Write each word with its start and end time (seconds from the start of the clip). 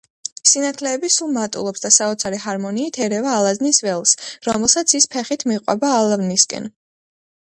სინათლეები 0.51 1.09
სულ 1.15 1.29
მატულობს 1.35 1.83
და 1.83 1.91
საოცარი 1.97 2.39
ჰარმონიით 2.45 2.97
ერევა 3.07 3.35
ალაზნის 3.41 3.81
ველს, 3.87 4.15
რომელსაც 4.49 4.95
ის 5.01 5.07
ფეხით 5.17 5.45
მიჰყვება 5.51 5.93
ალვანისაკენ. 6.01 6.67